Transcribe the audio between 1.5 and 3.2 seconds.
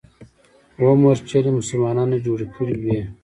مسلمانانو جوړې کړې وې.